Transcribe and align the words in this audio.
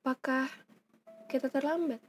Apakah 0.00 0.48
kita 1.28 1.52
terlambat? 1.52 2.00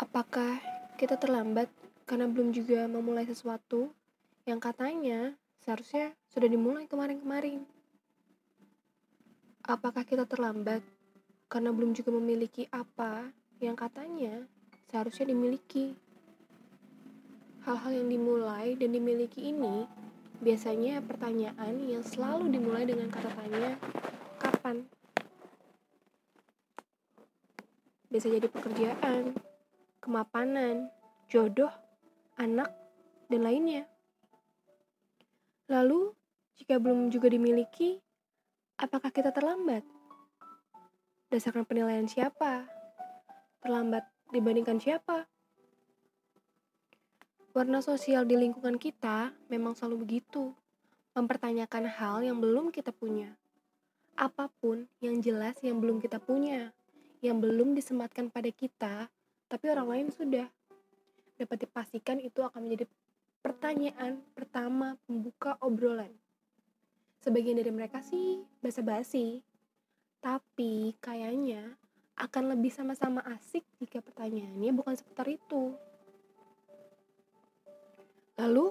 Apakah 0.00 0.56
kita 0.96 1.20
terlambat 1.20 1.68
karena 2.08 2.24
belum 2.24 2.48
juga 2.56 2.88
memulai 2.88 3.28
sesuatu 3.28 3.92
yang 4.48 4.56
katanya 4.56 5.36
seharusnya 5.60 6.16
sudah 6.32 6.48
dimulai 6.48 6.88
kemarin-kemarin? 6.88 7.60
Apakah 9.68 10.08
kita 10.08 10.24
terlambat 10.24 10.80
karena 11.52 11.76
belum 11.76 11.92
juga 11.92 12.08
memiliki 12.16 12.64
apa 12.72 13.28
yang 13.60 13.76
katanya 13.76 14.48
seharusnya 14.88 15.28
dimiliki? 15.28 15.92
Hal-hal 17.68 18.00
yang 18.00 18.08
dimulai 18.08 18.80
dan 18.80 18.96
dimiliki 18.96 19.52
ini 19.52 19.84
biasanya 20.40 21.04
pertanyaan 21.04 21.84
yang 21.84 22.00
selalu 22.00 22.48
dimulai 22.48 22.88
dengan 22.88 23.12
kata 23.12 23.28
tanya, 23.36 23.76
kapan? 24.40 24.88
Bisa 28.08 28.32
jadi 28.32 28.48
pekerjaan, 28.48 29.36
kemapanan, 30.00 30.88
jodoh, 31.28 31.68
anak, 32.40 32.72
dan 33.28 33.44
lainnya. 33.44 33.84
Lalu, 35.68 36.16
jika 36.56 36.80
belum 36.80 37.12
juga 37.12 37.28
dimiliki, 37.28 38.00
apakah 38.80 39.12
kita 39.12 39.28
terlambat? 39.28 39.84
Dasarkan 41.28 41.68
penilaian 41.68 42.08
siapa? 42.08 42.64
Terlambat 43.60 44.08
dibandingkan 44.32 44.80
siapa? 44.80 45.28
Warna 47.52 47.84
sosial 47.84 48.24
di 48.24 48.40
lingkungan 48.40 48.80
kita 48.80 49.36
memang 49.52 49.76
selalu 49.76 50.08
begitu, 50.08 50.56
mempertanyakan 51.12 51.84
hal 51.84 52.24
yang 52.24 52.40
belum 52.40 52.72
kita 52.72 52.88
punya. 52.96 53.36
Apa 54.16 54.48
pun 54.64 54.88
yang 55.04 55.20
jelas 55.20 55.60
yang 55.60 55.84
belum 55.84 56.00
kita 56.00 56.16
punya, 56.16 56.72
yang 57.18 57.42
belum 57.42 57.74
disematkan 57.74 58.30
pada 58.30 58.50
kita, 58.52 59.10
tapi 59.50 59.64
orang 59.70 59.88
lain 59.88 60.08
sudah. 60.14 60.46
Dapat 61.38 61.66
dipastikan 61.66 62.18
itu 62.18 62.42
akan 62.42 62.66
menjadi 62.66 62.90
pertanyaan 63.42 64.18
pertama 64.34 64.98
pembuka 65.06 65.54
obrolan. 65.62 66.10
Sebagian 67.22 67.58
dari 67.58 67.70
mereka 67.70 68.02
sih 68.02 68.42
basa-basi, 68.58 69.42
tapi 70.18 70.94
kayaknya 70.98 71.78
akan 72.18 72.58
lebih 72.58 72.74
sama-sama 72.74 73.22
asik 73.38 73.62
jika 73.78 74.02
pertanyaannya 74.02 74.70
bukan 74.74 74.94
seputar 74.98 75.30
itu. 75.30 75.74
Lalu, 78.38 78.70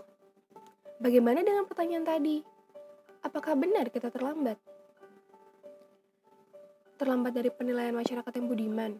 bagaimana 0.99 1.43
dengan 1.43 1.67
pertanyaan 1.67 2.07
tadi? 2.07 2.43
Apakah 3.23 3.55
benar 3.55 3.91
kita 3.91 4.11
terlambat? 4.11 4.59
Terlambat 6.97 7.37
dari 7.37 7.53
penilaian 7.53 7.93
masyarakat 7.93 8.33
yang 8.33 8.47
budiman, 8.49 8.91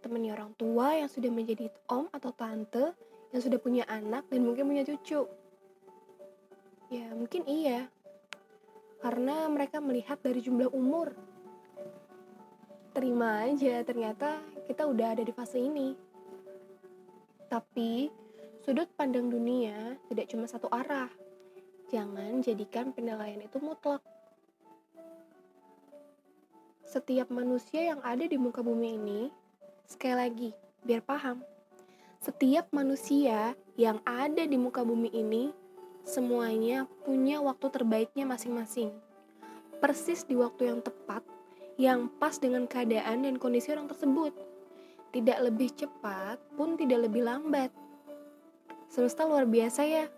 temannya 0.00 0.32
orang 0.32 0.52
tua 0.56 0.96
yang 0.96 1.12
sudah 1.12 1.28
menjadi 1.28 1.68
om 1.92 2.08
atau 2.08 2.32
tante, 2.32 2.96
yang 3.36 3.42
sudah 3.44 3.60
punya 3.60 3.84
anak 3.84 4.24
dan 4.32 4.48
mungkin 4.48 4.64
punya 4.64 4.84
cucu. 4.88 5.28
Ya, 6.88 7.06
mungkin 7.12 7.44
iya. 7.44 7.92
Karena 9.04 9.44
mereka 9.52 9.78
melihat 9.84 10.18
dari 10.24 10.40
jumlah 10.40 10.72
umur. 10.72 11.12
Terima 12.96 13.44
aja, 13.44 13.84
ternyata 13.84 14.40
kita 14.64 14.88
udah 14.88 15.12
ada 15.12 15.22
di 15.22 15.30
fase 15.30 15.60
ini. 15.60 15.92
Tapi, 17.52 18.08
Sudut 18.68 18.84
pandang 19.00 19.32
dunia 19.32 19.96
tidak 20.12 20.28
cuma 20.28 20.44
satu 20.44 20.68
arah. 20.68 21.08
Jangan 21.88 22.44
jadikan 22.44 22.92
penilaian 22.92 23.40
itu 23.40 23.56
mutlak. 23.64 24.04
Setiap 26.88 27.28
manusia 27.28 27.92
yang 27.92 28.00
ada 28.00 28.24
di 28.24 28.40
muka 28.40 28.64
bumi 28.64 28.96
ini, 28.96 29.28
sekali 29.84 30.16
lagi, 30.16 30.50
biar 30.88 31.04
paham, 31.04 31.44
setiap 32.24 32.72
manusia 32.72 33.52
yang 33.76 34.00
ada 34.08 34.48
di 34.48 34.56
muka 34.56 34.80
bumi 34.80 35.12
ini, 35.12 35.52
semuanya 36.08 36.88
punya 37.04 37.44
waktu 37.44 37.68
terbaiknya 37.68 38.24
masing-masing. 38.24 38.88
Persis 39.84 40.24
di 40.24 40.32
waktu 40.32 40.72
yang 40.72 40.80
tepat, 40.80 41.20
yang 41.76 42.08
pas 42.16 42.40
dengan 42.40 42.64
keadaan 42.64 43.28
dan 43.28 43.36
kondisi 43.36 43.68
orang 43.68 43.92
tersebut. 43.92 44.32
Tidak 45.12 45.38
lebih 45.44 45.68
cepat 45.76 46.40
pun 46.56 46.80
tidak 46.80 47.04
lebih 47.04 47.24
lambat 47.28 47.68
Semesta 48.88 49.28
luar 49.28 49.44
biasa 49.44 49.84
ya, 49.84 50.08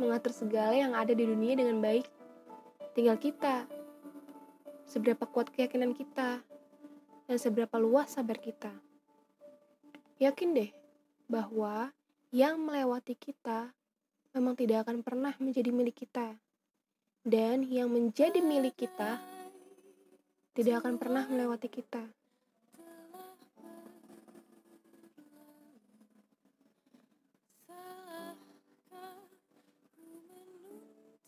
mengatur 0.00 0.32
segala 0.32 0.72
yang 0.72 0.96
ada 0.96 1.12
di 1.12 1.28
dunia 1.28 1.60
dengan 1.60 1.76
baik. 1.84 2.08
Tinggal 2.96 3.20
kita, 3.20 3.68
seberapa 4.88 5.28
kuat 5.28 5.52
keyakinan 5.52 5.92
kita, 5.92 6.40
dan 7.28 7.36
seberapa 7.36 7.76
luas 7.76 8.16
sabar 8.16 8.40
kita. 8.40 8.72
Yakin 10.18 10.56
deh 10.56 10.72
bahwa 11.28 11.92
yang 12.32 12.56
melewati 12.56 13.14
kita 13.14 13.70
memang 14.32 14.56
tidak 14.56 14.88
akan 14.88 15.04
pernah 15.04 15.36
menjadi 15.36 15.70
milik 15.70 16.08
kita. 16.08 16.34
Dan 17.28 17.68
yang 17.68 17.92
menjadi 17.92 18.40
milik 18.40 18.88
kita 18.88 19.20
tidak 20.56 20.80
akan 20.80 20.96
pernah 20.96 21.28
melewati 21.28 21.68
kita. 21.68 22.02